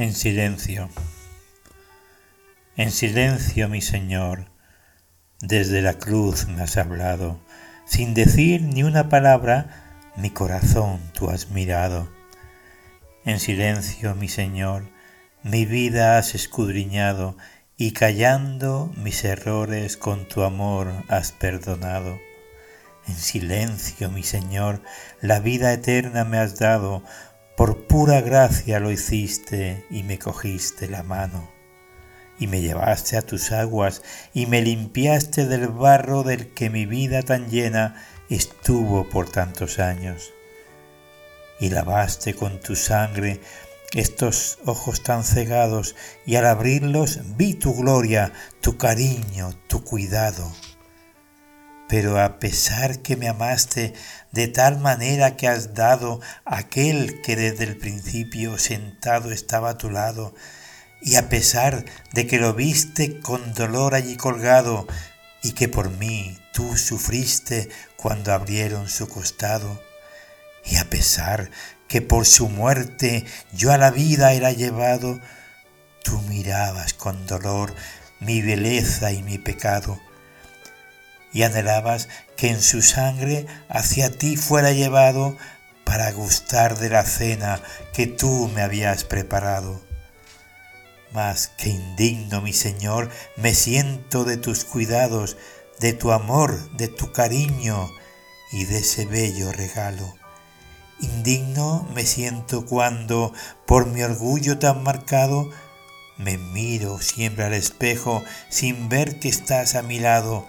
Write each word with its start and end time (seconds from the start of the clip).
En 0.00 0.14
silencio. 0.14 0.88
En 2.74 2.90
silencio, 2.90 3.68
mi 3.68 3.82
Señor, 3.82 4.46
desde 5.42 5.82
la 5.82 5.98
cruz 5.98 6.48
me 6.48 6.62
has 6.62 6.78
hablado, 6.78 7.38
sin 7.84 8.14
decir 8.14 8.62
ni 8.62 8.82
una 8.82 9.10
palabra, 9.10 10.08
mi 10.16 10.30
corazón 10.30 11.00
tú 11.12 11.28
has 11.28 11.50
mirado. 11.50 12.08
En 13.26 13.38
silencio, 13.38 14.14
mi 14.14 14.28
Señor, 14.28 14.88
mi 15.42 15.66
vida 15.66 16.16
has 16.16 16.34
escudriñado 16.34 17.36
y 17.76 17.92
callando 17.92 18.90
mis 18.96 19.22
errores 19.24 19.98
con 19.98 20.26
tu 20.26 20.44
amor 20.44 20.94
has 21.08 21.32
perdonado. 21.32 22.18
En 23.06 23.16
silencio, 23.16 24.10
mi 24.10 24.22
Señor, 24.22 24.82
la 25.20 25.40
vida 25.40 25.74
eterna 25.74 26.24
me 26.24 26.38
has 26.38 26.58
dado, 26.58 27.02
por 27.60 27.76
pura 27.76 28.22
gracia 28.22 28.80
lo 28.80 28.90
hiciste 28.90 29.84
y 29.90 30.02
me 30.02 30.18
cogiste 30.18 30.88
la 30.88 31.02
mano, 31.02 31.50
y 32.38 32.46
me 32.46 32.62
llevaste 32.62 33.18
a 33.18 33.20
tus 33.20 33.52
aguas 33.52 34.02
y 34.32 34.46
me 34.46 34.62
limpiaste 34.62 35.44
del 35.44 35.68
barro 35.68 36.22
del 36.22 36.54
que 36.54 36.70
mi 36.70 36.86
vida 36.86 37.22
tan 37.22 37.50
llena 37.50 38.02
estuvo 38.30 39.06
por 39.10 39.28
tantos 39.28 39.78
años, 39.78 40.32
y 41.60 41.68
lavaste 41.68 42.32
con 42.32 42.60
tu 42.60 42.76
sangre 42.76 43.42
estos 43.92 44.58
ojos 44.64 45.02
tan 45.02 45.22
cegados, 45.22 45.96
y 46.24 46.36
al 46.36 46.46
abrirlos 46.46 47.20
vi 47.36 47.52
tu 47.52 47.74
gloria, 47.74 48.32
tu 48.62 48.78
cariño, 48.78 49.52
tu 49.66 49.84
cuidado 49.84 50.50
pero 51.90 52.20
a 52.20 52.38
pesar 52.38 53.00
que 53.00 53.16
me 53.16 53.28
amaste 53.28 53.94
de 54.30 54.46
tal 54.46 54.78
manera 54.78 55.36
que 55.36 55.48
has 55.48 55.74
dado 55.74 56.20
aquel 56.44 57.20
que 57.20 57.34
desde 57.34 57.64
el 57.64 57.76
principio 57.76 58.58
sentado 58.58 59.32
estaba 59.32 59.70
a 59.70 59.76
tu 59.76 59.90
lado, 59.90 60.32
y 61.02 61.16
a 61.16 61.28
pesar 61.28 61.84
de 62.12 62.28
que 62.28 62.38
lo 62.38 62.54
viste 62.54 63.18
con 63.18 63.54
dolor 63.54 63.96
allí 63.96 64.16
colgado, 64.16 64.86
y 65.42 65.50
que 65.50 65.66
por 65.66 65.90
mí 65.90 66.38
tú 66.52 66.76
sufriste 66.76 67.68
cuando 67.96 68.32
abrieron 68.32 68.88
su 68.88 69.08
costado, 69.08 69.82
y 70.64 70.76
a 70.76 70.88
pesar 70.88 71.50
que 71.88 72.02
por 72.02 72.24
su 72.24 72.48
muerte 72.48 73.24
yo 73.52 73.72
a 73.72 73.78
la 73.78 73.90
vida 73.90 74.32
era 74.32 74.52
llevado, 74.52 75.18
tú 76.04 76.20
mirabas 76.28 76.94
con 76.94 77.26
dolor 77.26 77.74
mi 78.20 78.42
belleza 78.42 79.10
y 79.10 79.24
mi 79.24 79.38
pecado, 79.38 79.98
y 81.32 81.42
anhelabas 81.42 82.08
que 82.36 82.48
en 82.48 82.60
su 82.60 82.82
sangre 82.82 83.46
hacia 83.68 84.10
ti 84.10 84.36
fuera 84.36 84.72
llevado 84.72 85.36
para 85.84 86.12
gustar 86.12 86.78
de 86.78 86.88
la 86.88 87.04
cena 87.04 87.60
que 87.92 88.06
tú 88.06 88.50
me 88.54 88.62
habías 88.62 89.04
preparado. 89.04 89.80
Mas 91.12 91.48
que 91.48 91.68
indigno, 91.68 92.40
mi 92.40 92.52
Señor, 92.52 93.10
me 93.36 93.54
siento 93.54 94.24
de 94.24 94.36
tus 94.36 94.64
cuidados, 94.64 95.36
de 95.80 95.92
tu 95.92 96.12
amor, 96.12 96.70
de 96.76 96.88
tu 96.88 97.12
cariño 97.12 97.90
y 98.52 98.64
de 98.64 98.78
ese 98.78 99.06
bello 99.06 99.50
regalo. 99.50 100.14
Indigno 101.00 101.88
me 101.94 102.04
siento 102.04 102.66
cuando, 102.66 103.32
por 103.66 103.86
mi 103.86 104.02
orgullo 104.02 104.58
tan 104.58 104.82
marcado, 104.82 105.50
me 106.18 106.36
miro 106.36 107.00
siempre 107.00 107.44
al 107.44 107.54
espejo 107.54 108.22
sin 108.50 108.88
ver 108.88 109.18
que 109.18 109.28
estás 109.28 109.74
a 109.74 109.82
mi 109.82 109.98
lado, 109.98 110.46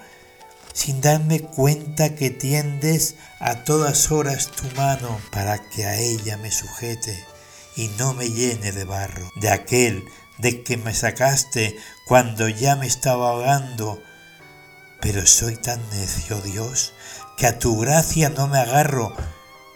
sin 0.73 1.01
darme 1.01 1.41
cuenta 1.41 2.15
que 2.15 2.29
tiendes 2.29 3.15
a 3.39 3.63
todas 3.63 4.11
horas 4.11 4.51
tu 4.51 4.63
mano 4.75 5.19
para 5.31 5.69
que 5.69 5.85
a 5.85 5.95
ella 5.95 6.37
me 6.37 6.51
sujete 6.51 7.25
y 7.75 7.87
no 7.99 8.13
me 8.13 8.29
llene 8.29 8.71
de 8.71 8.83
barro, 8.83 9.29
de 9.35 9.49
aquel 9.49 10.03
de 10.37 10.63
que 10.63 10.77
me 10.77 10.93
sacaste 10.93 11.77
cuando 12.05 12.49
ya 12.49 12.75
me 12.75 12.87
estaba 12.87 13.29
ahogando. 13.29 14.01
Pero 14.99 15.25
soy 15.25 15.55
tan 15.55 15.81
necio, 15.89 16.41
Dios, 16.41 16.93
que 17.37 17.47
a 17.47 17.59
tu 17.59 17.79
gracia 17.79 18.29
no 18.29 18.47
me 18.47 18.59
agarro, 18.59 19.15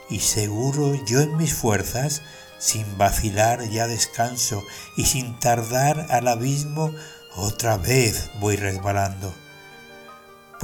y 0.10 0.20
seguro 0.20 0.94
yo 1.06 1.22
en 1.22 1.38
mis 1.38 1.54
fuerzas, 1.54 2.22
sin 2.60 2.98
vacilar 2.98 3.68
ya 3.70 3.88
descanso, 3.88 4.64
y 4.98 5.06
sin 5.06 5.40
tardar 5.40 6.08
al 6.10 6.28
abismo, 6.28 6.92
otra 7.36 7.78
vez 7.78 8.30
voy 8.40 8.56
resbalando. 8.56 9.34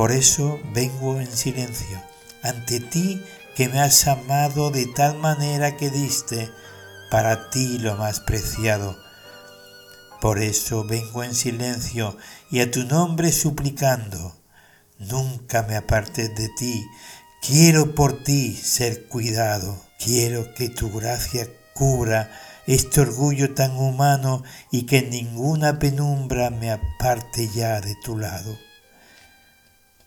Por 0.01 0.12
eso 0.12 0.59
vengo 0.73 1.22
en 1.22 1.31
silencio 1.31 2.01
ante 2.41 2.79
ti 2.79 3.22
que 3.56 3.69
me 3.69 3.79
has 3.79 4.07
amado 4.07 4.72
de 4.72 4.88
tal 4.88 5.19
manera 5.19 5.78
que 5.78 5.91
diste 5.91 6.50
para 7.12 7.51
ti 7.51 7.78
lo 7.78 7.95
más 7.97 8.19
preciado. 8.19 8.97
Por 10.19 10.40
eso 10.40 10.85
vengo 10.85 11.23
en 11.23 11.35
silencio 11.35 12.17
y 12.50 12.61
a 12.61 12.72
tu 12.72 12.84
nombre 12.85 13.31
suplicando. 13.31 14.35
Nunca 14.97 15.61
me 15.61 15.75
apartes 15.75 16.34
de 16.34 16.50
ti, 16.57 16.84
quiero 17.40 17.94
por 17.94 18.23
ti 18.23 18.56
ser 18.56 19.07
cuidado, 19.07 19.79
quiero 20.03 20.51
que 20.56 20.69
tu 20.69 20.90
gracia 20.91 21.47
cubra 21.75 22.31
este 22.66 23.01
orgullo 23.01 23.53
tan 23.53 23.78
humano 23.78 24.41
y 24.72 24.88
que 24.88 25.03
ninguna 25.03 25.78
penumbra 25.78 26.50
me 26.50 26.72
aparte 26.72 27.50
ya 27.50 27.81
de 27.81 27.94
tu 28.03 28.17
lado 28.17 28.71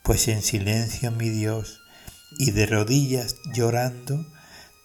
pues 0.04 0.28
en 0.28 0.42
silencio, 0.42 1.10
mi 1.10 1.30
Dios, 1.30 1.80
y 2.38 2.50
de 2.50 2.66
rodillas 2.66 3.36
llorando, 3.54 4.26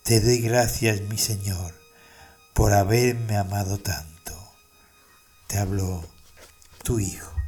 te 0.03 0.22
doy 0.22 0.40
gracias, 0.40 1.02
mi 1.02 1.18
Señor, 1.18 1.75
por 2.53 2.72
haberme 2.72 3.35
amado 3.35 3.78
tanto. 3.80 4.34
Te 5.47 5.57
habló 5.57 6.09
tu 6.84 7.00
Hijo. 7.00 7.39